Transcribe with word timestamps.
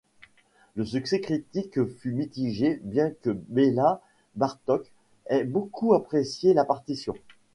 Le 0.73 0.83
succès 0.83 1.21
critique 1.21 1.83
fut 1.97 2.11
mitigé 2.11 2.79
bien 2.81 3.11
que 3.11 3.29
Béla 3.49 4.01
Bartók 4.35 4.91
ait 5.27 5.43
beaucoup 5.43 5.93
apprécié 5.93 6.55
la 6.55 6.65
partition. 6.65 7.13